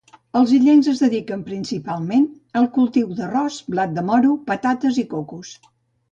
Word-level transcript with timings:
Els 0.39 0.51
illencs 0.57 0.87
es 0.91 1.01
dediquen 1.01 1.41
principalment 1.49 2.23
al 2.61 2.65
cultiu 2.77 3.11
d'arròs, 3.19 3.59
blat 3.75 3.93
de 3.99 4.05
moro, 4.09 4.31
patates 4.47 4.99
i 5.03 5.05
cocos. 5.13 5.53